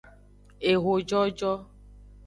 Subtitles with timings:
[0.71, 1.51] Ehojojo.